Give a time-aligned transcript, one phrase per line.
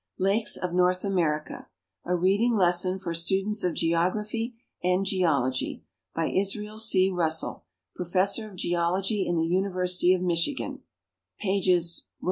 [0.17, 1.67] Lakes of North America:
[2.05, 5.83] A Ilea<ling Lesson for Students of Geography and Geology.
[6.15, 7.11] By Israel C.
[7.11, 10.79] Russell, Professor of Geology in the Universit}' ofMichigan.
[11.45, 12.01] Pp.